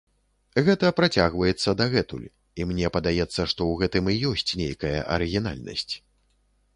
Гэта 0.67 0.87
працягваецца 0.99 1.75
дагэтуль, 1.81 2.23
і 2.63 2.67
мне 2.69 2.91
падаецца, 2.95 3.29
што 3.35 3.45
ў 3.51 3.73
гэтым 3.83 4.09
і 4.15 4.15
ёсць 4.31 4.51
нейкая 4.63 4.95
арыгінальнасць. 5.17 5.91